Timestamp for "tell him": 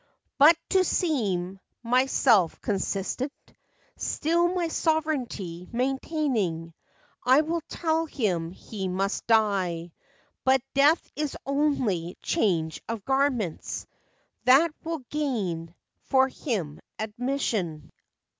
7.69-8.49